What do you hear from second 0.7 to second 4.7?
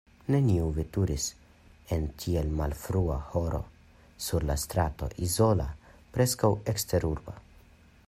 veturis en tiel malfrua horo sur la